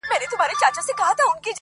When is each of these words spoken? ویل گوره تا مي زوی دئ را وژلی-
ویل 0.09 0.25
گوره 0.31 0.53
تا 0.61 0.67
مي 0.75 0.81
زوی 0.85 0.95
دئ 0.97 1.03
را 1.19 1.25
وژلی- 1.27 1.49